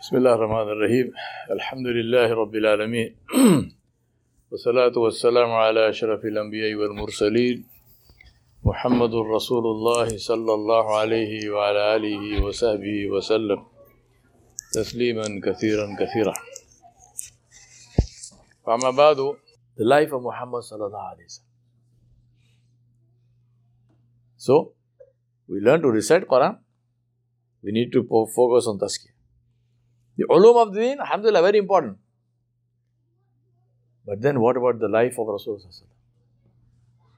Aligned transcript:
بسم 0.00 0.16
الله 0.16 0.34
الرحمن 0.34 0.68
الرحيم. 0.74 1.12
الحمد 1.50 1.86
لله 1.86 2.28
رب 2.42 2.54
العالمين. 2.54 3.16
والصلاة 4.50 4.96
والسلام 4.98 5.50
على 5.52 5.88
أشرف 5.88 6.24
الأنبياء 6.24 6.74
والمرسلين. 6.74 7.64
محمد 8.64 9.14
رسول 9.14 9.64
الله 9.66 10.08
صلى 10.16 10.52
الله 10.54 10.84
عليه 11.00 11.50
وعلى 11.50 11.96
آله 11.96 12.44
وصحبه 12.44 13.10
وسلم. 13.12 13.60
تسليما 14.72 15.26
كثيرا 15.44 15.86
كثيرا. 16.00 16.34
فأما 18.66 18.90
بعد 18.90 19.16
the 19.76 19.84
life 19.84 20.12
of 20.16 20.22
Muhammad 20.22 20.62
صلى 20.64 20.86
الله 20.86 21.04
عليه 21.12 21.24
وسلم 21.24 21.50
So, 24.38 24.72
we 25.46 25.60
learn 25.60 25.82
to 25.82 25.90
recite 25.90 26.26
Quran. 26.26 26.56
We 27.62 27.72
need 27.72 27.92
to 27.92 28.00
focus 28.08 28.66
on 28.66 28.78
tazkiyah. 28.78 29.19
The 30.19 30.25
ulum 30.25 30.61
of 30.61 30.73
the 30.73 30.79
deen, 30.81 30.99
alhamdulillah, 30.99 31.41
very 31.41 31.57
important. 31.57 31.97
But 34.05 34.21
then 34.21 34.39
what 34.39 34.55
about 34.55 34.79
the 34.79 34.87
life 34.87 35.17
of 35.19 35.27
Rasulullah? 35.27 35.83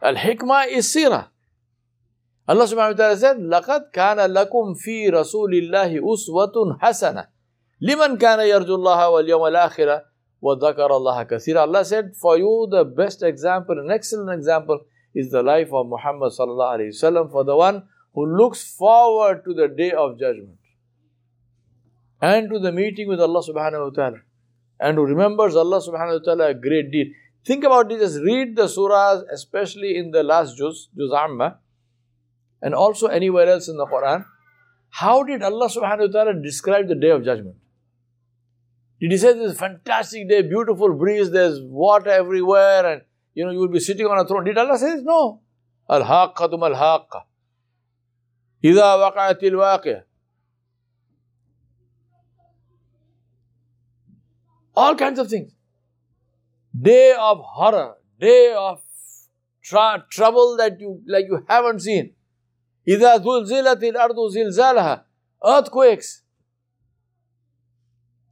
Al 0.01 0.15
hikmah 0.15 0.67
is 0.67 0.87
sirah. 0.87 1.27
Allah 2.47 2.63
subhanahu 2.63 2.95
wa 2.95 2.97
ta'ala 2.97 3.17
said, 3.17 3.37
لَقَدْ 3.37 3.91
كَانَ 3.91 4.23
لَكُمْ 4.33 4.75
فِي 4.79 5.11
رَسُولِ 5.11 5.51
اللَّهِ 5.51 5.99
أُسْوَةٌ 5.99 6.79
حَسَنَةٌ 6.79 7.27
لِمَنْ 7.81 8.17
كَانَ 8.17 8.39
يَرْجُو 8.39 8.75
اللَّهَ 8.79 9.09
وَالْيَوْمَ 9.09 9.47
الْآخِرَةَ 9.51 10.05
وَذَكَرَ 10.41 10.89
اللَّهَ 10.89 11.23
كَثِيرًا 11.23 11.67
Allah 11.67 11.83
said, 11.83 12.15
for 12.15 12.37
you 12.37 12.67
the 12.71 12.85
best 12.85 13.21
example, 13.21 13.77
an 13.77 13.91
excellent 13.91 14.31
example 14.31 14.79
is 15.13 15.29
the 15.29 15.43
life 15.43 15.73
of 15.73 15.87
Muhammad 15.87 16.31
sallallahu 16.31 16.79
alayhi 16.79 16.93
wasallam 16.95 17.31
for 17.31 17.43
the 17.43 17.55
one 17.55 17.83
who 18.13 18.25
looks 18.25 18.63
forward 18.75 19.43
to 19.43 19.53
the 19.53 19.67
day 19.67 19.91
of 19.91 20.17
judgment 20.17 20.57
and 22.21 22.49
to 22.49 22.59
the 22.59 22.71
meeting 22.71 23.07
with 23.07 23.19
Allah 23.19 23.41
subhanahu 23.41 23.83
wa 23.83 23.89
ta'ala 23.89 24.17
and 24.79 24.97
who 24.97 25.05
remembers 25.05 25.55
Allah 25.55 25.79
subhanahu 25.79 26.19
wa 26.19 26.25
ta'ala 26.25 26.49
a 26.49 26.53
great 26.53 26.91
deed. 26.91 27.13
Think 27.45 27.63
about 27.63 27.89
this, 27.89 27.99
just 28.01 28.23
read 28.23 28.55
the 28.55 28.63
surahs, 28.63 29.23
especially 29.31 29.97
in 29.97 30.11
the 30.11 30.23
last 30.23 30.57
juz, 30.57 30.89
juz 30.97 31.11
amma, 31.13 31.59
and 32.61 32.73
also 32.73 33.07
anywhere 33.07 33.47
else 33.47 33.67
in 33.67 33.77
the 33.77 33.85
Quran. 33.85 34.25
How 34.89 35.23
did 35.23 35.43
Allah 35.43 35.69
subhanahu 35.69 36.07
wa 36.07 36.11
ta'ala 36.11 36.41
describe 36.41 36.87
the 36.87 36.95
day 36.95 37.11
of 37.11 37.23
judgment? 37.23 37.55
Did 38.99 39.11
he 39.11 39.17
say 39.17 39.33
this 39.33 39.57
fantastic 39.57 40.27
day, 40.27 40.41
beautiful 40.41 40.93
breeze, 40.93 41.31
there's 41.31 41.61
water 41.61 42.09
everywhere, 42.09 42.85
and 42.85 43.01
you 43.33 43.45
know 43.45 43.51
you 43.51 43.59
will 43.59 43.67
be 43.67 43.79
sitting 43.79 44.07
on 44.07 44.17
a 44.17 44.27
throne? 44.27 44.43
Did 44.43 44.57
Allah 44.57 44.77
say 44.77 44.95
this? 44.95 45.03
No. 45.03 45.41
Al-haqqatum 45.89 46.63
al-haqqa. 46.71 47.21
إذا 48.63 48.95
وقعت 48.95 49.43
الواقعة 49.43 50.03
all 54.75 54.95
kinds 54.95 55.19
of 55.19 55.29
things. 55.29 55.51
Day 56.79 57.15
of 57.19 57.39
horror, 57.39 57.95
day 58.19 58.53
of 58.57 58.81
tra- 59.61 60.05
trouble 60.09 60.57
that 60.57 60.79
you 60.79 61.01
like 61.07 61.25
you 61.27 61.45
haven't 61.47 61.81
seen. 61.81 62.13
إذا 62.87 63.17
زلزلت 63.17 63.83
الأرض 63.83 64.15
زلزالها 64.29 65.03
earthquakes. 65.43 66.23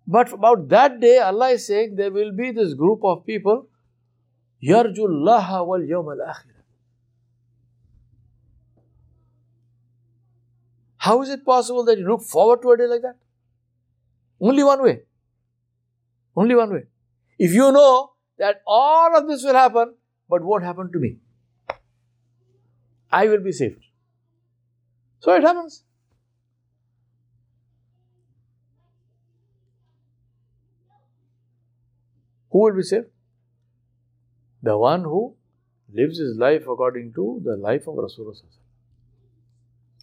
But 0.08 0.32
about 0.32 0.70
that 0.70 1.00
day, 1.00 1.18
Allah 1.20 1.50
is 1.50 1.66
saying 1.68 1.96
there 1.96 2.12
will 2.12 2.32
be 2.32 2.52
this 2.52 2.74
group 2.74 3.04
of 3.04 3.26
people 3.26 3.68
يرجو 4.64 5.06
الله 5.06 5.62
واليوم 5.62 6.06
الآخر. 6.06 6.56
How 10.98 11.22
is 11.22 11.30
it 11.30 11.46
possible 11.46 11.84
that 11.86 12.00
you 12.00 12.08
look 12.08 12.22
forward 12.22 12.62
to 12.62 12.72
a 12.72 12.78
day 12.78 12.88
like 12.88 13.02
that? 13.02 13.16
Only 14.40 14.64
one 14.64 14.82
way. 14.82 15.02
Only 16.40 16.56
one 16.56 16.74
way. 16.74 16.84
If 17.38 17.54
you 17.54 17.72
know 17.72 18.12
that 18.38 18.62
all 18.68 19.16
of 19.18 19.28
this 19.28 19.44
will 19.44 19.54
happen, 19.54 19.96
but 20.30 20.44
won't 20.44 20.64
happen 20.64 20.92
to 20.92 21.00
me, 21.00 21.18
I 23.12 23.28
will 23.28 23.44
be 23.44 23.52
saved. 23.52 23.84
So 25.20 25.34
it 25.34 25.44
happens. 25.44 25.84
Who 32.52 32.60
will 32.64 32.76
be 32.76 32.84
saved? 32.84 33.08
The 34.64 34.78
one 34.78 35.04
who 35.04 35.36
lives 35.94 36.20
his 36.20 36.38
life 36.38 36.64
according 36.64 37.14
to 37.14 37.42
the 37.44 37.56
life 37.58 37.88
of 37.88 37.96
Rasulullah. 37.96 38.56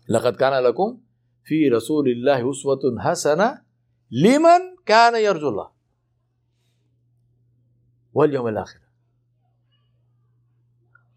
لقد 0.08 0.36
كان 0.36 0.62
لكم 0.62 1.00
في 1.44 1.68
رسول 1.68 2.08
الله 2.08 2.50
أسوة 2.50 2.98
حسنة 2.98 3.62
لمن 4.10 4.60
كان 4.86 5.14
يرجو 5.14 5.48
الله 5.48 5.70
واليوم 8.16 8.48
الآخر 8.48 8.78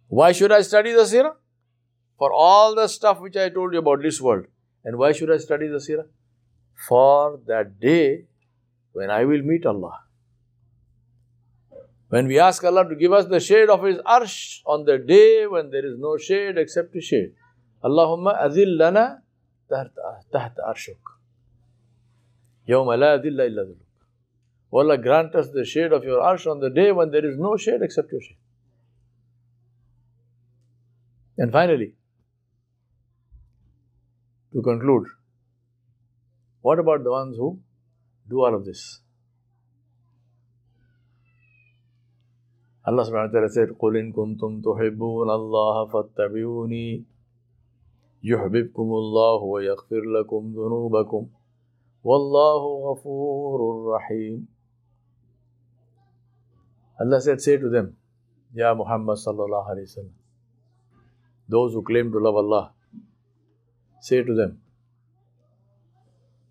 Why 0.08 0.32
should 0.32 0.52
I 0.52 0.62
study 0.62 0.92
the 0.94 1.02
seerah? 1.02 1.34
For 2.18 2.32
all 2.32 2.76
the 2.76 2.88
stuff 2.88 3.20
which 3.20 3.36
I 3.36 3.50
told 3.50 3.74
you 3.74 3.80
about 3.80 4.02
this 4.02 4.22
world. 4.22 4.46
And 4.84 4.98
why 4.98 5.12
should 5.12 5.32
I 5.32 5.38
study 5.38 5.68
the 5.68 5.78
seerah? 5.78 6.06
For 6.88 7.40
that 7.48 7.80
day 7.80 8.26
when 8.94 9.10
I 9.10 9.26
will 9.26 9.42
meet 9.42 9.66
Allah. 9.66 10.00
When 12.10 12.28
we 12.28 12.40
ask 12.40 12.64
Allah 12.64 12.88
to 12.88 12.96
give 12.96 13.12
us 13.12 13.26
the 13.26 13.40
shade 13.40 13.70
of 13.70 13.84
His 13.84 13.98
arsh 13.98 14.62
on 14.66 14.86
the 14.86 14.98
day 14.98 15.48
when 15.48 15.72
there 15.72 15.86
is 15.86 15.98
no 15.98 16.18
shade 16.18 16.58
except 16.58 16.94
His 16.94 17.04
shade. 17.04 17.34
Allahumma 17.84 18.42
azil 18.42 18.78
lana 18.78 19.22
tahta 19.70 20.62
arshuk. 20.70 21.02
Yawma 22.70 22.98
la 22.98 23.18
adilla 23.18 23.48
illa 23.48 23.66
dhuluk. 23.66 23.86
Allah 24.72 24.98
grant 24.98 25.36
us 25.36 25.50
the 25.52 25.64
shade 25.64 25.94
of 25.94 26.04
your 26.04 26.22
arsh 26.22 26.46
on 26.52 26.60
the 26.60 26.70
day 26.70 26.92
when 26.92 27.12
there 27.12 27.26
is 27.26 27.38
no 27.38 27.56
shade 27.56 27.82
except 27.82 28.12
your 28.12 28.22
shade. 28.22 28.38
And 31.38 31.52
finally, 31.52 31.94
to 34.54 34.62
conclude, 34.62 35.08
what 36.62 36.80
about 36.80 37.04
the 37.04 37.12
ones 37.12 37.38
who 37.38 37.60
do 38.30 38.44
all 38.44 38.56
of 38.56 38.66
this? 38.66 39.02
Allah 42.86 43.04
subhanahu 43.04 43.32
wa 43.32 43.34
ta'ala 43.34 43.50
said, 43.50 43.70
قُلْ 43.82 43.98
إِن 43.98 44.14
كُنْتُمْ 44.14 44.62
تُحِبُّونَ 44.62 45.30
اللَّهَ 45.30 45.90
فَاتَّبِعُونِي 45.90 47.04
يُحْبِبْكُمُ 48.24 48.88
اللَّهُ 49.02 49.44
وَيَغْفِرْ 49.44 50.04
لَكُمْ 50.20 50.54
ذُنُوبَكُمْ 50.54 51.28
وَاللَّهُ 52.04 52.62
غَفُورٌ 52.92 53.60
رَحِيمٌ 53.96 54.48
Allah 57.01 57.21
said, 57.21 57.41
say 57.41 57.57
to 57.57 57.69
them, 57.71 57.97
Ya 58.55 58.75
Muhammad 58.75 59.17
sallallahu 59.17 59.71
alayhi 59.71 59.89
wasallam, 59.89 60.17
those 61.49 61.73
who 61.73 61.83
claim 61.83 62.13
to 62.13 62.19
love 62.19 62.37
Allah, 62.37 62.73
say 64.01 64.23
to 64.23 64.35
them, 64.35 64.59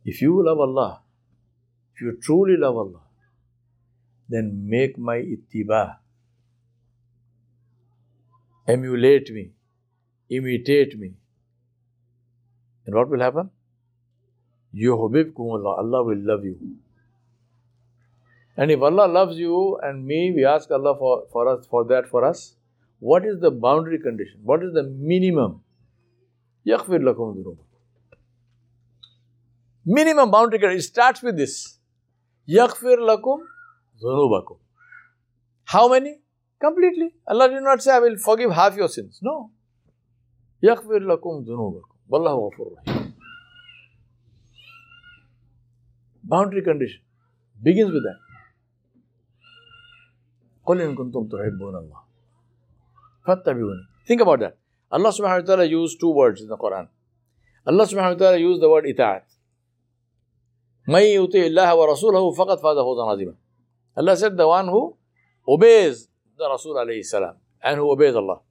if 0.05 0.21
you 0.21 0.43
love 0.43 0.59
Allah, 0.59 1.01
if 1.93 2.01
you 2.01 2.17
truly 2.21 2.57
love 2.57 2.77
Allah, 2.77 3.01
then 4.27 4.67
make 4.67 4.97
my 4.97 5.17
ittiba, 5.17 5.97
emulate 8.67 9.31
me, 9.31 9.51
imitate 10.29 10.97
me. 10.97 11.13
And 12.85 12.95
what 12.95 13.09
will 13.09 13.19
happen? 13.19 13.51
Yuhbibkum 14.73 15.53
Allah, 15.59 15.75
Allah 15.77 16.03
will 16.03 16.19
love 16.19 16.43
you. 16.45 16.57
And 18.58 18.70
if 18.70 18.80
Allah 18.80 19.06
loves 19.08 19.36
you 19.36 19.78
and 19.82 20.06
me, 20.06 20.32
we 20.34 20.44
ask 20.44 20.70
Allah 20.70 20.96
for, 20.96 21.24
for 21.32 21.48
us 21.48 21.66
for 21.66 21.84
that 21.84 22.08
for 22.08 22.24
us. 22.24 22.56
What 23.00 23.24
is 23.26 23.40
the 23.40 23.50
boundary 23.50 23.98
condition? 23.98 24.40
What 24.42 24.62
is 24.62 24.72
the 24.72 24.84
minimum? 24.84 25.60
يغفر 26.66 26.98
لكم 26.98 27.34
ذنوبكم. 27.34 27.64
Minimum 29.86 30.30
boundary 30.30 30.58
condition. 30.58 30.78
It 30.78 30.82
starts 30.82 31.22
with 31.22 31.36
this. 31.36 31.78
يغفر 32.48 32.96
لكم 32.96 33.40
ذنوبكم. 34.02 34.56
How 35.64 35.88
many? 35.88 36.20
Completely. 36.60 37.14
Allah 37.26 37.48
did 37.48 37.62
not 37.62 37.82
say, 37.82 37.92
I 37.92 37.98
will 37.98 38.16
forgive 38.16 38.50
half 38.52 38.76
your 38.76 38.88
sins. 38.88 39.18
No. 39.20 39.50
يغفر 40.62 40.98
لكم 40.98 41.44
ذنوبكم. 41.44 41.94
والله 42.08 42.34
غفور 42.34 42.76
رحيم. 42.78 43.14
Boundary 46.22 46.62
condition. 46.62 47.02
Begins 47.62 47.92
with 47.92 48.02
that. 48.04 48.18
قل 50.69 50.81
إن 50.81 50.95
كنتم 50.95 51.27
تحبون 51.27 51.75
الله 51.75 52.01
فاتبعوني 53.25 53.85
Think 54.05 54.21
about 54.21 54.39
that. 54.39 54.57
Allah 54.91 55.09
subhanahu 55.09 55.41
wa 55.41 55.47
ta'ala 55.47 55.65
used 55.65 55.99
two 55.99 56.09
words 56.09 56.41
in 56.41 56.47
the 56.47 56.57
Quran. 56.57 56.87
Allah 57.65 57.85
subhanahu 57.85 58.13
wa 58.13 58.19
ta'ala 58.21 58.37
used 58.37 58.61
the 58.61 58.69
word 58.69 58.85
ita'at. 58.85 59.25
من 60.87 61.01
يطيع 61.01 61.45
الله 61.45 61.75
ورسوله 61.75 62.31
فقد 62.31 62.57
فاز 62.57 62.77
فوزا 62.77 63.03
عظيما. 63.03 63.35
Allah 63.97 64.17
said 64.17 64.37
the 64.37 64.47
one 64.47 64.67
who 64.67 64.95
obeys 65.47 66.07
the 66.37 66.47
Rasul 66.49 66.75
alayhi 66.75 67.03
salam 67.03 67.35
and 67.63 67.77
who 67.77 67.91
obeys 67.91 68.15
Allah. 68.15 68.41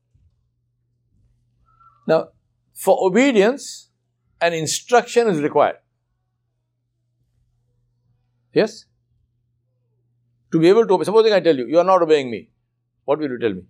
Now, 2.07 2.29
for 2.73 2.99
obedience, 3.07 3.91
an 4.41 4.55
instruction 4.55 5.29
is 5.29 5.41
required. 5.41 5.79
Yes? 8.53 8.87
To 10.53 10.59
be 10.59 10.69
able 10.69 10.87
to 10.87 10.95
obey. 10.95 11.05
Supposing 11.05 11.33
I 11.33 11.41
tell 11.41 11.57
you, 11.57 11.67
you 11.67 11.79
are 11.79 11.85
not 11.85 12.03
obeying 12.03 12.31
me. 12.31 12.49
What 13.05 13.19
will 13.19 13.31
you 13.31 13.39
tell 13.39 13.55
me? 13.55 13.63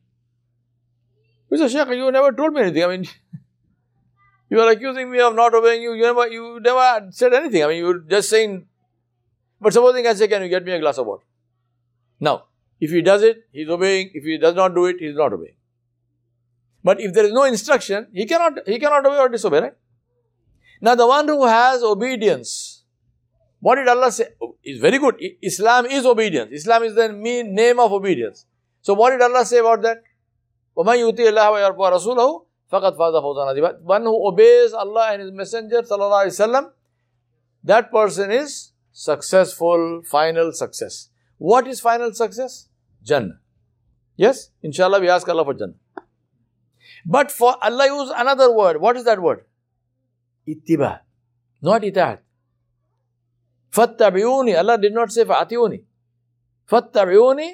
You 1.50 1.68
say, 1.68 1.96
you 1.96 2.12
never 2.12 2.32
told 2.32 2.52
me 2.52 2.60
anything. 2.60 2.84
I 2.84 2.88
mean, 2.88 3.04
you 4.50 4.60
are 4.60 4.70
accusing 4.70 5.10
me 5.10 5.20
of 5.20 5.34
not 5.34 5.54
obeying 5.54 5.82
you. 5.82 5.94
You 5.94 6.02
never, 6.02 6.28
you 6.28 6.60
never 6.60 7.08
said 7.10 7.32
anything. 7.32 7.64
I 7.64 7.68
mean, 7.68 7.78
you 7.78 7.86
were 7.86 7.98
just 8.00 8.28
saying. 8.28 8.66
But 9.60 9.72
supposing 9.72 10.06
I 10.06 10.14
say, 10.14 10.28
can 10.28 10.42
you 10.42 10.48
get 10.48 10.64
me 10.64 10.72
a 10.72 10.80
glass 10.80 10.98
of 10.98 11.06
water? 11.06 11.24
Now, 12.20 12.44
if 12.80 12.90
he 12.90 13.02
does 13.02 13.22
it, 13.22 13.44
he 13.50 13.62
is 13.62 13.70
obeying. 13.70 14.10
If 14.14 14.24
he 14.24 14.38
does 14.38 14.54
not 14.54 14.74
do 14.74 14.86
it, 14.86 14.96
he 15.00 15.06
is 15.06 15.16
not 15.16 15.32
obeying. 15.32 15.56
But 16.84 17.00
if 17.00 17.12
there 17.12 17.24
is 17.24 17.32
no 17.32 17.44
instruction, 17.44 18.06
he 18.12 18.26
cannot, 18.26 18.66
he 18.66 18.78
cannot 18.78 19.04
obey 19.04 19.18
or 19.18 19.28
disobey, 19.28 19.60
right? 19.60 19.74
Now, 20.80 20.94
the 20.94 21.06
one 21.06 21.26
who 21.26 21.44
has 21.44 21.82
obedience, 21.82 22.77
what 23.59 23.75
did 23.75 23.87
Allah 23.87 24.11
say? 24.11 24.27
Is 24.63 24.79
very 24.79 24.99
good. 24.99 25.15
Islam 25.41 25.85
is 25.85 26.05
obedience. 26.05 26.51
Islam 26.51 26.83
is 26.83 26.95
the 26.95 27.07
name 27.09 27.79
of 27.79 27.93
obedience. 27.93 28.45
So, 28.81 28.93
what 28.93 29.11
did 29.11 29.21
Allah 29.21 29.45
say 29.45 29.59
about 29.59 29.81
that? 29.83 30.03
وَمَنْ 30.75 30.97
يُطِيِ 30.99 31.31
اللَّهَ 31.31 31.77
وَرَسُولَهُ 31.77 32.45
فَقَدْ 32.71 32.97
فَازَ 32.97 33.15
فَوْزًا 33.23 33.55
عَظِيمًا 33.55 33.81
One 33.83 34.01
who 34.01 34.27
obeys 34.27 34.73
Allah 34.73 35.11
and 35.13 35.21
His 35.21 35.31
Messenger 35.31 35.83
sallallahu 35.83 36.25
alaihi 36.25 36.39
wasallam, 36.39 36.71
that 37.63 37.91
person 37.91 38.31
is 38.31 38.71
successful, 38.91 40.01
final 40.05 40.51
success. 40.51 41.09
What 41.37 41.67
is 41.67 41.79
final 41.79 42.13
success? 42.13 42.67
Jannah. 43.03 43.39
Yes? 44.17 44.49
Inshallah, 44.61 44.99
we 44.99 45.09
ask 45.09 45.27
Allah 45.29 45.45
for 45.45 45.53
Jannah. 45.53 45.75
But 47.05 47.31
for 47.31 47.55
Allah 47.61 47.87
use 47.87 48.11
another 48.15 48.51
word. 48.53 48.81
What 48.81 48.97
is 48.97 49.05
that 49.05 49.21
word? 49.21 49.45
Ittiba. 50.47 50.99
Not 51.61 51.83
itaat. 51.83 52.19
Fattabi'uni. 53.78 54.58
Allah 54.58 54.76
did 54.76 54.92
not 54.92 55.12
say 55.12 55.24
fa'atiuni. 55.24 55.82
Fattabi'uni 56.68 57.48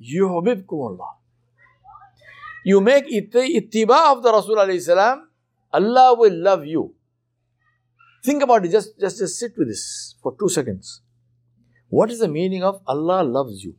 yuhbibkum 0.00 0.80
Allah. 0.90 1.10
You 2.64 2.80
make 2.80 3.06
ittiba 3.08 4.12
of 4.12 4.22
the 4.22 4.32
Rasul 4.32 4.56
alayhi 4.56 4.80
salam, 4.80 5.28
Allah 5.72 6.14
will 6.18 6.34
love 6.34 6.64
you. 6.64 6.94
Think 8.24 8.42
about 8.42 8.64
it. 8.64 8.70
Just, 8.70 8.98
just, 8.98 9.18
just 9.18 9.38
sit 9.38 9.52
with 9.58 9.68
this 9.68 10.16
for 10.22 10.34
two 10.38 10.48
seconds. 10.48 11.02
What 11.88 12.10
is 12.10 12.18
the 12.20 12.28
meaning 12.28 12.64
of 12.64 12.80
Allah 12.86 13.22
loves 13.22 13.62
you? 13.62 13.76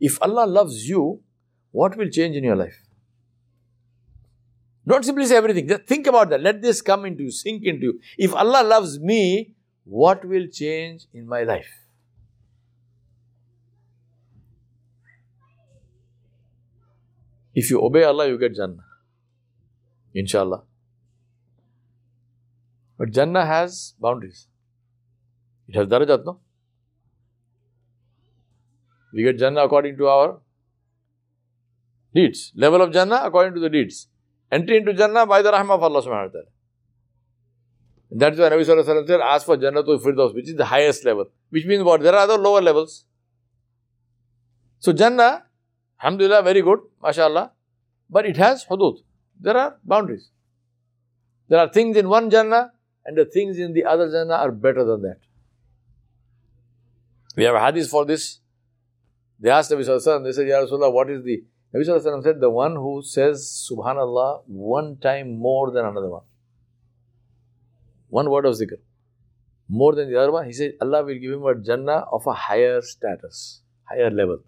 If 0.00 0.18
Allah 0.22 0.46
loves 0.46 0.88
you, 0.88 1.20
what 1.70 1.96
will 1.96 2.08
change 2.08 2.36
in 2.36 2.44
your 2.44 2.56
life? 2.56 2.78
Don't 4.86 5.04
simply 5.04 5.26
say 5.26 5.36
everything. 5.36 5.68
Just 5.68 5.84
think 5.84 6.06
about 6.06 6.30
that. 6.30 6.40
Let 6.40 6.62
this 6.62 6.80
come 6.82 7.04
into 7.04 7.24
you, 7.24 7.30
sink 7.30 7.64
into 7.64 7.86
you. 7.86 8.00
If 8.18 8.34
Allah 8.34 8.62
loves 8.64 8.98
me, 8.98 9.54
what 9.84 10.24
will 10.24 10.46
change 10.46 11.06
in 11.12 11.26
my 11.26 11.42
life? 11.42 11.70
If 17.54 17.70
you 17.70 17.82
obey 17.82 18.04
Allah, 18.04 18.28
you 18.28 18.38
get 18.38 18.54
Jannah. 18.54 18.84
Inshallah. 20.14 20.62
But 22.98 23.10
Jannah 23.10 23.44
has 23.46 23.94
boundaries. 24.00 24.46
It 25.68 25.74
has 25.74 25.86
darajat, 25.86 26.24
no? 26.24 26.38
We 29.12 29.22
get 29.24 29.38
Jannah 29.38 29.64
according 29.64 29.96
to 29.98 30.06
our 30.06 30.40
deeds. 32.14 32.52
Level 32.54 32.82
of 32.82 32.92
Jannah 32.92 33.22
according 33.24 33.54
to 33.54 33.60
the 33.60 33.68
deeds. 33.68 34.08
Entry 34.52 34.76
into 34.76 34.92
Jannah 34.92 35.26
by 35.26 35.42
the 35.42 35.50
rahmah 35.50 35.74
of 35.74 35.82
Allah 35.82 36.02
subhanahu 36.02 36.26
wa 36.26 36.32
ta'ala. 36.32 36.59
That's 38.10 38.38
why 38.38 38.48
Nabi 38.48 38.62
Sallallahu 38.62 38.84
Alaihi 38.84 39.02
Wasallam 39.02 39.06
said, 39.06 39.20
ask 39.20 39.46
for 39.46 39.56
Jannah 39.56 39.84
to 39.84 39.98
Firdaus, 39.98 40.34
which 40.34 40.48
is 40.48 40.56
the 40.56 40.64
highest 40.64 41.04
level. 41.04 41.26
Which 41.50 41.64
means 41.64 41.84
what? 41.84 42.00
There 42.00 42.12
are 42.12 42.20
other 42.20 42.38
lower 42.38 42.60
levels. 42.60 43.04
So 44.80 44.92
Jannah, 44.92 45.44
Alhamdulillah, 46.02 46.42
very 46.42 46.62
good, 46.62 46.80
mashallah. 47.02 47.52
But 48.08 48.26
it 48.26 48.36
has 48.36 48.64
hudud. 48.64 48.98
There 49.40 49.56
are 49.56 49.76
boundaries. 49.84 50.30
There 51.48 51.58
are 51.58 51.68
things 51.68 51.96
in 51.96 52.08
one 52.08 52.30
Jannah 52.30 52.72
and 53.04 53.16
the 53.16 53.24
things 53.24 53.58
in 53.58 53.74
the 53.74 53.84
other 53.84 54.10
Jannah 54.10 54.34
are 54.34 54.50
better 54.50 54.84
than 54.84 55.02
that. 55.02 55.18
We 57.36 57.44
have 57.44 57.56
hadith 57.56 57.88
for 57.88 58.04
this. 58.04 58.40
They 59.38 59.50
asked 59.50 59.70
Nabi 59.70 59.80
Sallallahu 59.80 60.00
Alaihi 60.00 60.06
Wasallam, 60.06 60.24
they 60.24 60.32
said, 60.32 60.48
Ya 60.48 60.60
Rasulullah, 60.60 60.92
what 60.92 61.08
is 61.10 61.22
the 61.22 61.44
Nabi 61.72 61.86
Sallallahu 61.86 62.06
Alaihi 62.06 62.24
said, 62.24 62.40
the 62.40 62.50
one 62.50 62.74
who 62.74 63.02
says 63.04 63.68
Subhanallah 63.70 64.42
one 64.46 64.96
time 64.96 65.38
more 65.38 65.70
than 65.70 65.84
another 65.84 66.10
one. 66.10 66.22
One 68.10 68.30
word 68.30 68.44
of 68.44 68.54
zikr. 68.54 68.78
More 69.68 69.94
than 69.94 70.10
the 70.10 70.18
other 70.20 70.32
one, 70.32 70.46
he 70.46 70.52
said, 70.52 70.74
Allah 70.82 71.04
will 71.04 71.18
give 71.18 71.32
him 71.32 71.44
a 71.46 71.54
Jannah 71.54 72.04
of 72.12 72.26
a 72.26 72.32
higher 72.32 72.80
status, 72.82 73.62
higher 73.84 74.10
level. 74.10 74.40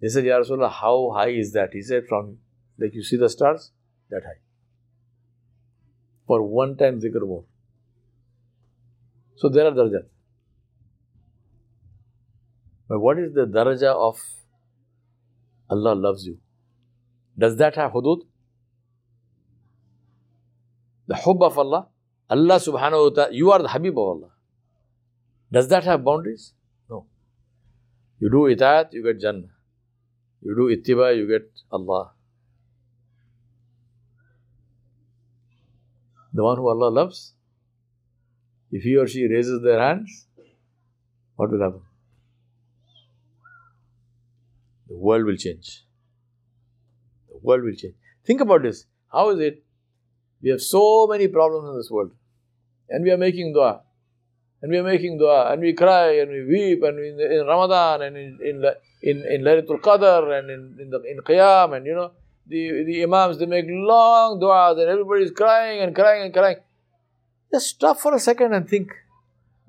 They 0.00 0.08
said, 0.08 0.24
Ya 0.24 0.38
Rasulullah, 0.38 0.70
how 0.70 1.10
high 1.14 1.30
is 1.30 1.52
that? 1.52 1.70
He 1.72 1.82
said, 1.82 2.04
from, 2.08 2.38
like 2.78 2.94
you 2.94 3.02
see 3.02 3.16
the 3.16 3.28
stars, 3.28 3.72
that 4.10 4.22
high. 4.22 4.40
For 6.26 6.40
one 6.42 6.76
time 6.76 7.00
zikr 7.00 7.26
more. 7.26 7.44
So 9.36 9.48
there 9.48 9.66
are 9.66 9.72
darajat. 9.72 10.06
But 12.88 13.00
what 13.00 13.18
is 13.18 13.34
the 13.34 13.46
daraja 13.46 13.92
of 13.94 14.20
Allah 15.70 15.94
loves 15.94 16.26
you. 16.26 16.38
Does 17.38 17.56
that 17.56 17.74
have 17.76 17.92
hudud? 17.92 18.22
The 21.06 21.14
hub 21.14 21.42
of 21.42 21.58
Allah, 21.58 21.88
Allah 22.30 22.56
subhanahu 22.56 23.04
wa 23.04 23.14
ta'ala, 23.14 23.32
you 23.32 23.50
are 23.52 23.62
the 23.62 23.68
Habib 23.68 23.98
of 23.98 24.06
Allah. 24.06 24.30
Does 25.50 25.68
that 25.68 25.84
have 25.84 26.04
boundaries? 26.04 26.52
No. 26.90 27.06
You 28.20 28.30
do 28.30 28.54
itaat, 28.54 28.92
you 28.92 29.02
get 29.02 29.20
Jannah. 29.20 29.48
You 30.42 30.54
do 30.54 30.76
ittiba, 30.76 31.16
you 31.16 31.26
get 31.26 31.50
Allah. 31.72 32.12
The 36.34 36.44
one 36.44 36.58
who 36.58 36.68
Allah 36.68 36.90
loves, 36.90 37.32
if 38.70 38.82
he 38.82 38.96
or 38.96 39.06
she 39.08 39.26
raises 39.26 39.62
their 39.62 39.80
hands, 39.80 40.26
what 41.36 41.50
will 41.50 41.62
happen? 41.62 41.82
the 44.88 44.96
world 44.96 45.24
will 45.24 45.36
change. 45.36 45.84
The 47.28 47.38
world 47.42 47.62
will 47.62 47.74
change. 47.74 47.94
Think 48.24 48.40
about 48.40 48.62
this. 48.62 48.86
How 49.12 49.30
is 49.30 49.40
it? 49.40 49.62
We 50.42 50.50
have 50.50 50.62
so 50.62 51.06
many 51.06 51.28
problems 51.28 51.68
in 51.68 51.76
this 51.76 51.90
world. 51.90 52.12
And 52.88 53.04
we 53.04 53.10
are 53.10 53.16
making 53.16 53.52
dua. 53.52 53.82
And 54.62 54.70
we 54.70 54.78
are 54.78 54.84
making 54.84 55.18
dua. 55.18 55.52
And 55.52 55.60
we 55.60 55.72
cry 55.72 56.18
and 56.20 56.30
we 56.30 56.44
weep. 56.44 56.82
And 56.82 56.98
in, 56.98 57.20
in 57.20 57.46
Ramadan 57.46 58.02
and 58.02 58.16
in, 58.16 58.38
in, 58.42 58.64
in, 59.02 59.24
in 59.30 59.42
Laylatul 59.42 59.80
Qadr 59.80 60.38
and 60.38 60.50
in, 60.50 60.76
in, 60.80 60.90
the, 60.90 61.02
in 61.02 61.18
Qiyam. 61.18 61.76
And 61.76 61.86
you 61.86 61.94
know, 61.94 62.12
the, 62.46 62.84
the 62.84 63.02
Imams, 63.02 63.38
they 63.38 63.46
make 63.46 63.66
long 63.68 64.40
du'as 64.40 64.80
and 64.80 64.88
everybody 64.88 65.24
is 65.24 65.30
crying 65.30 65.80
and 65.80 65.94
crying 65.94 66.22
and 66.22 66.32
crying. 66.32 66.56
Just 67.52 67.68
stop 67.68 67.98
for 67.98 68.14
a 68.14 68.20
second 68.20 68.54
and 68.54 68.68
think. 68.68 68.92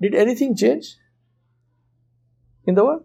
Did 0.00 0.14
anything 0.14 0.56
change 0.56 0.96
in 2.66 2.74
the 2.74 2.84
world? 2.84 3.04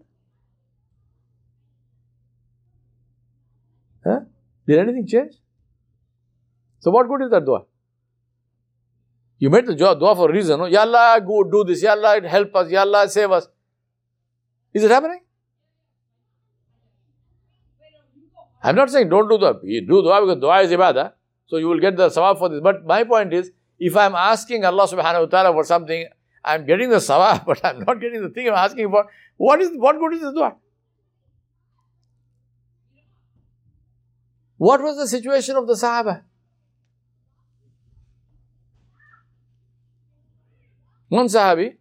Huh? 4.02 4.20
Did 4.66 4.78
anything 4.78 5.06
change? 5.06 5.34
So 6.86 6.92
what 6.92 7.08
good 7.08 7.22
is 7.22 7.30
that 7.30 7.44
dua? 7.44 7.64
You 9.40 9.50
made 9.50 9.66
the 9.66 9.74
dua 9.74 10.14
for 10.14 10.30
a 10.30 10.32
reason. 10.32 10.56
No? 10.56 10.66
Ya 10.66 10.82
Allah, 10.82 11.20
go 11.20 11.42
do 11.42 11.64
this. 11.64 11.82
Ya 11.82 11.90
Allah, 11.90 12.20
help 12.28 12.54
us. 12.54 12.70
Ya 12.70 12.82
Allah, 12.82 13.08
save 13.08 13.32
us. 13.32 13.48
Is 14.72 14.84
it 14.84 14.92
happening? 14.92 15.18
I'm 18.62 18.76
not 18.76 18.88
saying 18.88 19.08
don't 19.08 19.28
do 19.28 19.36
dua. 19.36 19.54
Do 19.54 20.00
dua 20.02 20.20
because 20.20 20.40
dua 20.40 20.60
is 20.60 20.70
ibadah. 20.70 21.10
So 21.46 21.56
you 21.56 21.66
will 21.66 21.80
get 21.80 21.96
the 21.96 22.08
sawab 22.08 22.38
for 22.38 22.50
this. 22.50 22.60
But 22.60 22.86
my 22.86 23.02
point 23.02 23.32
is, 23.32 23.50
if 23.80 23.96
I'm 23.96 24.14
asking 24.14 24.64
Allah 24.64 24.86
subhanahu 24.86 25.22
wa 25.22 25.26
ta'ala 25.26 25.52
for 25.54 25.64
something, 25.64 26.06
I'm 26.44 26.66
getting 26.66 26.90
the 26.90 27.02
sawab, 27.08 27.46
but 27.50 27.64
I'm 27.64 27.80
not 27.80 28.00
getting 28.00 28.22
the 28.22 28.28
thing 28.28 28.48
I'm 28.48 28.54
asking 28.54 28.92
for. 28.92 29.06
What 29.38 29.60
is 29.60 29.72
what 29.74 29.98
good 29.98 30.14
is 30.14 30.20
this 30.20 30.32
dua? 30.32 30.54
What 34.56 34.80
was 34.82 34.96
the 34.98 35.08
situation 35.08 35.56
of 35.56 35.66
the 35.66 35.74
Sahaba? 35.74 36.22
One 41.08 41.26
Sahabi, 41.26 41.76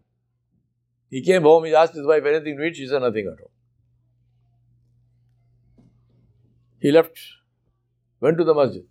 he 1.09 1.21
came 1.21 1.41
home, 1.41 1.65
he 1.65 1.73
asked 1.73 1.93
his 1.93 2.05
wife 2.05 2.23
anything 2.25 2.57
to 2.57 2.63
eat, 2.63 2.75
she 2.75 2.87
said 2.87 3.01
nothing 3.01 3.27
at 3.27 3.41
all. 3.41 3.51
He 6.79 6.91
left, 6.91 7.17
went 8.19 8.37
to 8.37 8.43
the 8.43 8.53
masjid, 8.53 8.83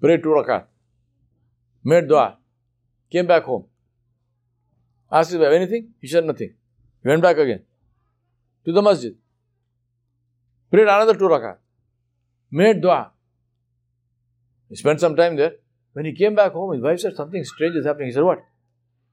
prayed 0.00 0.22
two 0.22 0.28
rakat, 0.28 0.66
made 1.82 2.08
dua, 2.08 2.36
came 3.10 3.26
back 3.26 3.44
home. 3.44 3.66
Asked 5.10 5.30
his 5.30 5.38
wife 5.38 5.52
anything, 5.52 5.90
he 6.00 6.08
said 6.08 6.24
nothing. 6.24 6.52
He 7.02 7.08
went 7.08 7.22
back 7.22 7.38
again 7.38 7.62
to 8.64 8.72
the 8.72 8.82
masjid. 8.82 9.14
Prayed 10.70 10.88
another 10.88 11.14
two 11.14 11.28
rakat. 11.28 11.58
Made 12.50 12.80
dua. 12.80 13.12
He 14.68 14.76
spent 14.76 15.00
some 15.00 15.14
time 15.14 15.36
there. 15.36 15.52
When 15.94 16.04
he 16.04 16.12
came 16.12 16.34
back 16.34 16.52
home, 16.52 16.72
his 16.74 16.82
wife 16.82 17.00
said, 17.00 17.16
Something 17.16 17.44
strange 17.44 17.76
is 17.76 17.86
happening. 17.86 18.08
He 18.08 18.12
said, 18.12 18.24
What? 18.24 18.44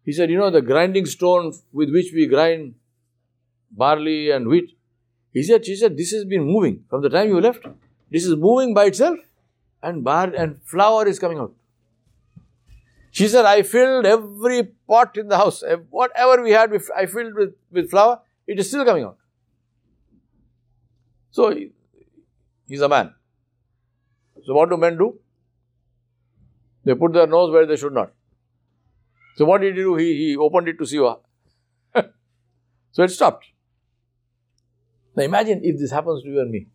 He 0.03 0.11
said, 0.11 0.29
You 0.29 0.37
know, 0.37 0.49
the 0.49 0.61
grinding 0.61 1.05
stone 1.05 1.53
with 1.71 1.91
which 1.91 2.11
we 2.13 2.25
grind 2.25 2.75
barley 3.71 4.31
and 4.31 4.47
wheat. 4.47 4.77
He 5.31 5.43
said, 5.43 5.65
She 5.65 5.75
said, 5.75 5.95
This 5.95 6.11
has 6.11 6.25
been 6.25 6.43
moving 6.43 6.83
from 6.89 7.01
the 7.03 7.09
time 7.09 7.29
you 7.29 7.39
left. 7.39 7.65
This 8.09 8.25
is 8.25 8.35
moving 8.35 8.73
by 8.73 8.85
itself, 8.85 9.19
and 9.81 10.03
bar 10.03 10.33
and 10.35 10.61
flour 10.63 11.07
is 11.07 11.19
coming 11.19 11.37
out. 11.37 11.53
She 13.11 13.27
said, 13.27 13.45
I 13.45 13.61
filled 13.61 14.05
every 14.05 14.63
pot 14.87 15.17
in 15.17 15.27
the 15.27 15.37
house. 15.37 15.63
Whatever 15.89 16.41
we 16.41 16.51
had, 16.51 16.73
I 16.95 17.05
filled 17.05 17.35
with, 17.35 17.53
with 17.71 17.89
flour. 17.89 18.21
It 18.47 18.59
is 18.59 18.69
still 18.69 18.83
coming 18.83 19.03
out. 19.03 19.17
So, 21.29 21.55
he's 22.67 22.81
a 22.81 22.89
man. 22.89 23.13
So, 24.45 24.53
what 24.53 24.69
do 24.69 24.77
men 24.77 24.97
do? 24.97 25.20
They 26.83 26.95
put 26.95 27.13
their 27.13 27.27
nose 27.27 27.51
where 27.51 27.65
they 27.65 27.75
should 27.75 27.93
not. 27.93 28.11
So, 29.35 29.45
what 29.45 29.61
did 29.61 29.75
he 29.75 29.81
do? 29.81 29.95
He, 29.95 30.29
he 30.29 30.37
opened 30.37 30.67
it 30.67 30.77
to 30.79 30.85
see. 30.85 30.99
What. 30.99 31.21
so, 32.91 33.03
it 33.03 33.09
stopped. 33.09 33.45
Now, 35.15 35.23
imagine 35.23 35.61
if 35.63 35.79
this 35.79 35.91
happens 35.91 36.23
to 36.23 36.29
you 36.29 36.39
and 36.41 36.51
me. 36.51 36.67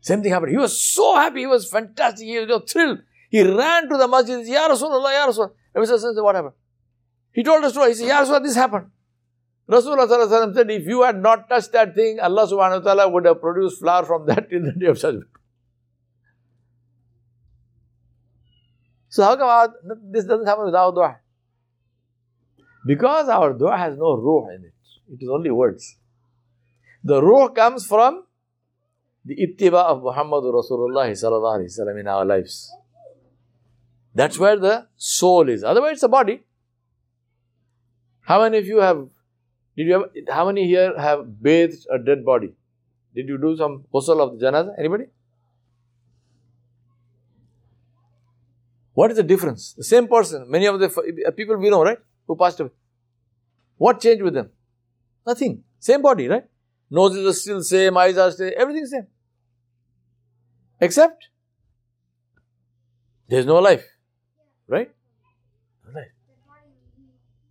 Same 0.00 0.22
thing 0.22 0.32
happened. 0.32 0.52
He 0.52 0.58
was 0.58 0.80
so 0.80 1.14
happy. 1.16 1.40
He 1.40 1.46
was 1.46 1.68
fantastic. 1.68 2.26
He 2.26 2.38
was 2.38 2.70
thrilled. 2.70 2.98
He 3.30 3.42
ran 3.42 3.88
to 3.88 3.96
the 3.96 4.06
masjid. 4.06 4.38
He 4.38 4.46
said, 4.46 4.52
Ya 4.52 4.68
Rasulullah, 4.68 5.12
Ya 5.12 5.26
Rasulullah. 5.26 5.52
Nabi 5.74 5.86
said, 5.86 6.22
what 6.22 6.34
happened? 6.34 6.54
He 7.32 7.42
told 7.42 7.64
story. 7.70 7.88
He 7.88 7.94
said, 7.94 8.08
Ya 8.08 8.22
Rasulullah, 8.22 8.42
this 8.42 8.54
happened. 8.54 8.90
Rasulullah 9.68 10.54
said, 10.54 10.70
if 10.70 10.86
you 10.86 11.02
had 11.02 11.16
not 11.16 11.48
touched 11.48 11.72
that 11.72 11.94
thing, 11.94 12.20
Allah 12.20 12.46
subhanahu 12.46 12.84
wa 12.84 12.92
ta'ala 12.94 13.08
would 13.08 13.24
have 13.24 13.40
produced 13.40 13.80
flour 13.80 14.04
from 14.04 14.26
that 14.26 14.52
in 14.52 14.64
the 14.64 14.72
day 14.72 14.86
of 14.86 14.98
judgment. 14.98 15.26
So 19.14 19.22
how 19.22 19.36
come 19.36 19.74
this 20.10 20.24
doesn't 20.24 20.44
happen 20.44 20.64
without 20.64 20.92
dua? 20.92 21.18
Because 22.84 23.28
our 23.28 23.52
dua 23.52 23.76
has 23.76 23.96
no 23.96 24.16
ruh 24.16 24.52
in 24.52 24.64
it. 24.64 24.72
It 25.12 25.22
is 25.22 25.28
only 25.28 25.52
words. 25.52 25.98
The 27.04 27.22
ruh 27.22 27.50
comes 27.50 27.86
from 27.86 28.24
the 29.24 29.36
ittiba 29.36 29.84
of 29.92 30.02
Muhammad 30.02 30.42
Rasulullah 30.58 31.06
sallallahu 31.20 31.60
alaihi 31.60 31.70
wasallam 31.70 32.00
in 32.00 32.08
our 32.08 32.24
lives. 32.24 32.74
That's 34.16 34.36
where 34.36 34.58
the 34.58 34.88
soul 34.96 35.48
is. 35.48 35.62
Otherwise, 35.62 35.92
it's 35.92 36.02
a 36.02 36.08
body. 36.08 36.42
How 38.22 38.42
many 38.42 38.58
of 38.58 38.66
you 38.66 38.80
have, 38.80 39.08
did 39.76 39.86
you 39.86 39.92
have, 39.92 40.10
how 40.28 40.46
many 40.46 40.66
here 40.66 40.92
have 40.98 41.40
bathed 41.40 41.86
a 41.88 42.00
dead 42.00 42.24
body? 42.24 42.52
Did 43.14 43.28
you 43.28 43.38
do 43.38 43.56
some 43.56 43.84
ghusl 43.94 44.18
of 44.18 44.36
the 44.40 44.44
janazah? 44.44 44.76
Anybody? 44.76 45.04
What 48.94 49.10
is 49.10 49.16
the 49.16 49.22
difference? 49.22 49.74
The 49.74 49.84
same 49.84 50.08
person, 50.08 50.48
many 50.48 50.66
of 50.66 50.78
the 50.78 50.86
uh, 51.26 51.30
people 51.32 51.56
we 51.56 51.68
know, 51.68 51.82
right? 51.82 51.98
Who 52.26 52.36
passed 52.36 52.60
away. 52.60 52.70
What 53.76 54.00
changed 54.00 54.22
with 54.22 54.34
them? 54.34 54.50
Nothing. 55.26 55.62
Same 55.78 56.00
body, 56.00 56.28
right? 56.28 56.44
Nose 56.90 57.16
is 57.16 57.42
still 57.42 57.62
same, 57.62 57.96
eyes 57.96 58.16
are 58.16 58.30
still, 58.30 58.50
everything 58.56 58.86
same. 58.86 59.06
Except 60.80 61.28
there 63.28 63.40
is 63.40 63.46
no 63.46 63.56
life. 63.56 63.84
Right? 64.68 64.90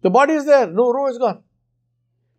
The 0.01 0.09
body 0.09 0.33
is 0.33 0.45
there, 0.45 0.67
no 0.67 0.91
ruh 0.91 1.09
is 1.09 1.17
gone. 1.17 1.43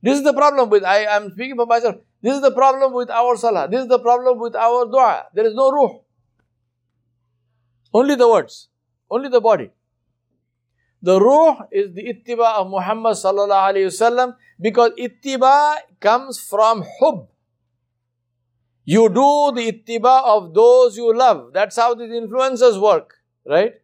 This 0.03 0.19
is 0.19 0.25
the 0.25 0.35
problem 0.35 0.69
with, 0.69 0.85
I 0.85 0.99
am 1.17 1.31
speaking 1.33 1.57
for 1.57 1.65
myself, 1.67 1.97
this 2.21 2.35
is 2.35 2.43
the 2.43 2.53
problem 2.53 2.93
with 2.93 3.11
our 3.11 3.37
salah, 3.37 3.69
this 3.71 3.81
is 3.81 3.89
the 3.89 3.99
problem 3.99 4.39
with 4.39 4.55
our 4.55 4.85
dua. 4.85 5.25
There 5.33 5.47
is 5.47 5.55
no 5.55 5.71
ruh. 5.71 5.95
Only 7.93 8.17
the 8.17 8.29
words, 8.29 8.69
only 9.11 9.29
the 9.29 9.41
body. 9.41 9.71
The 11.03 11.21
ruh 11.21 11.67
is 11.71 11.93
the 11.93 12.03
ittiba 12.03 12.55
of 12.57 12.69
Muhammad 12.71 13.13
sallallahu 13.13 13.75
alayhi 13.75 13.93
wasallam 13.93 14.37
because 14.59 14.93
ittiba 14.99 15.77
comes 16.01 16.41
from 16.41 16.85
hub. 16.99 17.29
You 18.87 19.09
do 19.09 19.53
the 19.55 19.73
ittiba 19.73 20.25
of 20.25 20.55
those 20.55 20.97
you 20.97 21.15
love. 21.15 21.53
That's 21.53 21.77
how 21.77 21.95
these 21.95 22.11
influencers 22.11 22.81
work, 22.81 23.15
right? 23.47 23.75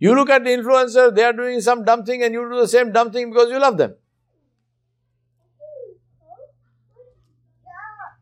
You 0.00 0.14
look 0.14 0.30
at 0.30 0.44
the 0.44 0.50
influencer, 0.50 1.14
they 1.14 1.24
are 1.24 1.32
doing 1.32 1.60
some 1.60 1.84
dumb 1.84 2.04
thing 2.04 2.22
and 2.22 2.32
you 2.32 2.48
do 2.48 2.60
the 2.60 2.68
same 2.68 2.92
dumb 2.92 3.10
thing 3.10 3.30
because 3.30 3.50
you 3.50 3.58
love 3.58 3.76
them. 3.76 3.94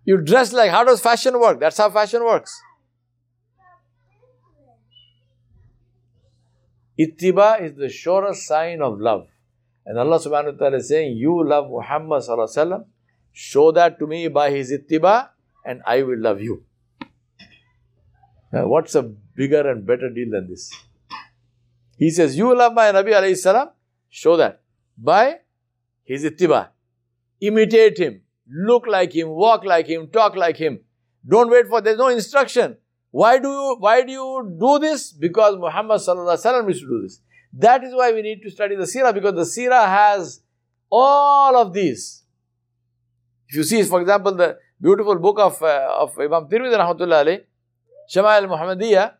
You 0.04 0.18
dress 0.18 0.52
like, 0.52 0.70
how 0.70 0.84
does 0.84 1.00
fashion 1.00 1.38
work? 1.40 1.60
That's 1.60 1.76
how 1.76 1.90
fashion 1.90 2.24
works. 2.24 2.58
Ittiba 6.98 7.60
is 7.60 7.74
the 7.74 7.88
surest 7.88 8.46
sign 8.46 8.80
of 8.80 8.98
love. 9.00 9.28
And 9.84 9.98
Allah 9.98 10.18
subhanahu 10.18 10.54
wa 10.54 10.58
ta'ala 10.58 10.76
is 10.78 10.88
saying, 10.88 11.16
You 11.16 11.46
love 11.46 11.70
Muhammad 11.70 12.22
sallallahu 12.22 12.56
alayhi 12.56 12.70
wa 12.70 12.84
show 13.32 13.70
that 13.70 13.98
to 13.98 14.06
me 14.06 14.28
by 14.28 14.50
his 14.50 14.72
ittiba, 14.72 15.28
and 15.64 15.82
I 15.86 16.02
will 16.02 16.18
love 16.18 16.40
you. 16.40 16.64
Now, 18.52 18.66
what's 18.66 18.94
a 18.94 19.02
bigger 19.02 19.70
and 19.70 19.86
better 19.86 20.08
deal 20.08 20.30
than 20.30 20.48
this? 20.48 20.72
He 21.98 22.10
says, 22.10 22.36
You 22.36 22.56
love 22.56 22.72
my 22.72 22.86
Nabi 22.92 23.12
alayhi 23.12 23.36
salam, 23.36 23.68
show 24.08 24.36
that 24.38 24.62
by 24.96 25.40
his 26.04 26.24
ittiba. 26.24 26.68
Imitate 27.40 27.98
him, 27.98 28.22
look 28.48 28.86
like 28.86 29.14
him, 29.14 29.28
walk 29.28 29.64
like 29.64 29.86
him, 29.86 30.08
talk 30.08 30.34
like 30.34 30.56
him. 30.56 30.80
Don't 31.28 31.50
wait 31.50 31.66
for, 31.68 31.82
there's 31.82 31.98
no 31.98 32.08
instruction. 32.08 32.78
Why 33.16 33.38
do 33.38 33.48
you, 33.48 33.76
why 33.78 34.02
do 34.02 34.12
you 34.12 34.56
do 34.60 34.78
this? 34.78 35.10
Because 35.10 35.56
Muhammad 35.56 36.00
sallallahu 36.00 36.36
alaihi 36.36 36.44
wasallam 36.46 36.68
used 36.68 36.82
to 36.82 36.86
do 36.86 37.00
this. 37.02 37.22
That 37.54 37.82
is 37.82 37.94
why 37.94 38.12
we 38.12 38.20
need 38.20 38.42
to 38.42 38.50
study 38.50 38.76
the 38.76 38.82
seerah 38.82 39.14
because 39.14 39.32
the 39.32 39.48
seerah 39.52 39.86
has 39.88 40.40
all 40.90 41.56
of 41.56 41.72
these. 41.72 42.24
If 43.48 43.56
you 43.56 43.64
see, 43.64 43.82
for 43.84 44.02
example, 44.02 44.34
the 44.34 44.58
beautiful 44.78 45.18
book 45.18 45.38
of, 45.38 45.62
uh, 45.62 45.96
of 45.98 46.18
Imam 46.18 46.46
Tirmidhi 46.50 46.76
rahmatullah 46.82 47.24
alayhi, 47.24 47.40
Shama'il 48.14 48.50
Muhammadiyah, 48.54 49.14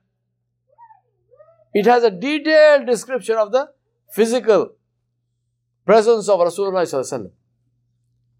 it 1.73 1.87
has 1.87 2.05
a 2.05 2.11
detailed 2.11 2.87
description 2.87 3.37
of 3.39 3.51
the 3.51 3.71
physical 4.11 4.73
presence 5.87 6.29
of 6.29 6.39
Rasulullah. 6.41 7.31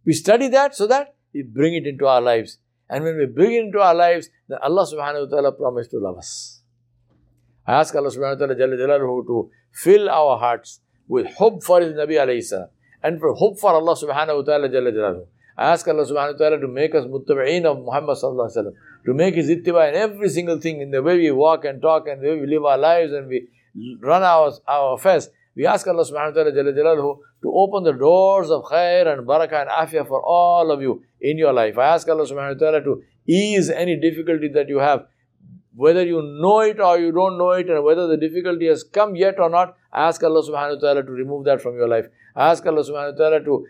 We 0.05 0.13
study 0.13 0.49
that 0.49 0.75
so 0.75 0.87
that 0.87 1.15
we 1.33 1.45
bring 1.45 1.75
it 1.77 1.87
into 1.87 2.07
our 2.07 2.21
lives. 2.21 2.59
And 2.89 3.05
when 3.05 3.17
we 3.17 3.27
bring 3.27 3.55
into 3.55 3.81
our 3.81 3.95
lives, 3.95 4.31
then 4.49 4.59
Allah 4.63 4.87
subhanahu 4.87 5.29
wa 5.29 5.37
ta'ala 5.37 5.53
promised 5.53 5.91
to 5.91 5.99
love 5.99 6.19
us. 6.19 6.63
I 7.67 7.81
ask 7.81 7.95
Allah 7.95 8.11
subhanahu 8.11 8.41
wa 8.41 8.55
ta'ala 8.55 8.99
to 9.27 9.51
fill 9.73 10.09
our 10.09 10.39
hearts 10.39 10.81
with 11.09 11.27
hope 11.35 11.63
for 11.63 11.81
His 11.81 11.93
Nabi 11.93 12.15
alayhi 12.15 12.45
salam 12.45 12.69
and 13.03 13.21
for 13.21 13.33
hope 13.35 13.59
for 13.59 13.73
Allah 13.73 13.95
subhanahu 13.95 14.37
wa 14.37 14.43
ta'ala 14.43 15.23
I 15.59 15.73
ask 15.73 15.89
Allah 15.89 16.05
subhanahu 16.05 16.33
wa 16.33 16.39
ta'ala 16.39 16.61
to 16.61 16.69
make 16.69 16.95
us 16.95 17.05
muttabi'een 17.05 17.65
of 17.65 17.79
Muhammad 17.79 18.17
sallallahu 18.19 18.51
alayhi 18.51 18.57
wa 18.57 18.63
sallam, 18.63 18.75
to 19.07 19.15
make 19.15 19.35
his 19.35 19.49
ittiba 19.49 19.89
in 19.89 19.95
every 19.95 20.29
single 20.29 20.61
thing, 20.61 20.81
in 20.81 20.91
the 20.91 21.03
way 21.03 21.17
we 21.17 21.31
walk 21.31 21.65
and 21.65 21.81
talk 21.81 22.09
and 22.09 22.23
the 22.23 22.29
way 22.29 22.41
we 22.41 22.47
live 22.47 22.65
our 22.65 22.77
lives 22.77 23.13
and 23.13 23.29
we 23.29 23.49
run 24.01 24.23
our, 24.23 24.53
our 24.69 24.95
affairs. 24.95 25.31
We 25.57 25.65
ask 25.65 25.87
Allah 25.87 26.05
subhanahu 26.05 26.37
wa 26.37 26.43
ta'ala 26.43 26.97
to 27.43 27.53
open 27.53 27.85
the 27.85 27.95
doors 27.95 28.51
of 28.51 28.65
khair 28.65 29.11
and 29.11 29.27
barakah 29.27 29.63
and 29.63 29.71
afiyah 29.71 30.07
for 30.07 30.23
all 30.23 30.71
of 30.71 30.83
you 30.83 31.03
in 31.21 31.39
your 31.39 31.55
life. 31.55 31.79
I 31.79 31.87
ask 31.95 32.07
Allah 32.09 32.25
subhanahu 32.25 32.61
wa 32.61 32.67
ta'ala 32.71 32.85
to 32.85 33.03
ease 33.27 33.71
any 33.71 33.99
difficulty 33.99 34.49
that 34.49 34.69
you 34.69 34.79
have, 34.81 35.07
whether 35.75 36.05
you 36.05 36.21
know 36.43 36.61
it 36.61 36.79
or 36.79 36.99
you 36.99 37.11
don't 37.11 37.39
know 37.39 37.53
it, 37.53 37.71
and 37.71 37.83
whether 37.83 38.07
the 38.07 38.19
difficulty 38.19 38.67
has 38.67 38.85
come 38.85 39.17
yet 39.17 39.39
or 39.39 39.49
not. 39.49 39.75
I 39.91 40.09
ask 40.09 40.23
Allah 40.23 40.43
subhanahu 40.43 40.75
wa 40.75 40.81
ta'ala 40.81 41.03
to 41.05 41.13
remove 41.13 41.47
that 41.47 41.63
from 41.63 41.77
your 41.77 41.89
life. 41.89 42.07
I 42.35 42.51
ask 42.51 42.67
Allah 42.67 42.83
subhanahu 42.83 43.13
wa 43.13 43.19
ta'ala 43.19 43.45
to 43.45 43.67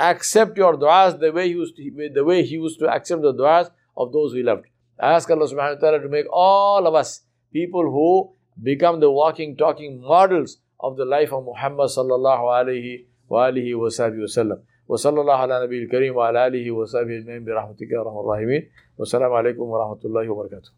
accept 0.00 0.56
your 0.58 0.76
du'as 0.76 1.20
the 1.20 1.30
way 1.30 1.46
he 1.46 1.54
used 1.54 1.76
to, 1.76 2.10
the 2.12 2.24
way 2.24 2.42
he 2.44 2.56
used 2.56 2.80
to 2.80 2.88
accept 2.88 3.22
the 3.22 3.32
du'as 3.32 3.70
of 3.96 4.12
those 4.12 4.34
we 4.34 4.42
loved. 4.42 4.66
I 4.98 5.12
ask 5.12 5.30
Allah 5.30 5.46
subhanahu 5.46 5.76
wa 5.76 5.80
ta'ala 5.80 6.00
to 6.00 6.08
make 6.08 6.26
all 6.32 6.84
of 6.88 6.96
us 6.96 7.22
people 7.52 7.82
who 7.82 8.32
become 8.60 8.98
the 8.98 9.08
walking, 9.08 9.56
talking 9.56 10.00
models 10.00 10.58
of 10.79 10.97
the 10.97 11.05
life 11.05 11.31
of 11.33 11.43
Muhammad 11.45 11.89
sallallahu 11.89 12.51
alayhi 12.51 13.05
wa 13.29 13.47
alihi 13.47 13.75
wa 13.75 13.89
sahbihi 13.89 14.21
wa 14.21 14.35
sallam. 14.39 14.59
وصلى 14.87 15.21
الله 15.21 15.33
على 15.33 15.63
نبي 15.63 15.83
الكريم 15.83 16.15
وعلى 16.15 16.47
آله 16.47 16.71
وصحبه 16.71 17.17
أجمعين 17.17 17.45
برحمتك 17.45 17.91
يا 17.91 18.01
أرحم 18.01 18.19
الراحمين 18.19 18.69
والسلام 18.97 19.31
عليكم 19.33 19.61
ورحمة 19.61 20.01
الله 20.05 20.29
وبركاته 20.29 20.71